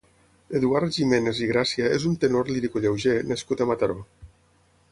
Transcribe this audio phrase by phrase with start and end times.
[0.59, 3.99] Eduard Giménez i Gràcia és un tenor lírico-lleuger nascut a Mataró.